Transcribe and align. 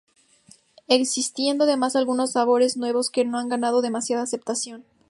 Existiendo 0.87 1.65
además 1.65 1.95
algunos 1.95 2.31
sabores 2.31 2.75
nuevos 2.75 3.11
que 3.11 3.23
no 3.23 3.37
han 3.37 3.49
ganado 3.49 3.83
demasiada 3.83 4.23
aceptación. 4.23 4.83